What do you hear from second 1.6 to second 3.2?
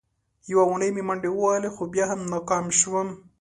خو بیا هم ناکام شوم.